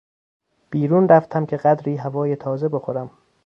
[0.69, 3.11] بیرون رفتم که قدری هوای تازه بخورم.